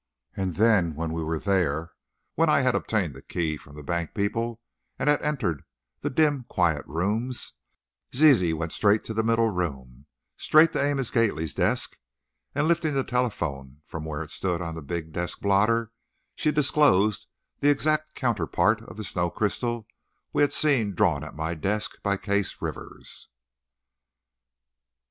[0.35, 1.91] And then, when we were there,
[2.33, 4.59] when I had obtained the keys from the bank people
[4.97, 5.63] and had entered
[5.99, 7.53] the dim, quiet rooms,
[8.15, 11.99] Zizi went straight to the middle room, straight to Amos Gately's desk,
[12.55, 15.91] and lifting the telephone from where it stood on the big desk blotter,
[16.33, 17.27] she disclosed
[17.59, 19.85] the exact counterpart of the snow crystal
[20.33, 23.29] we had seen drawn at my desk by Case Rivers!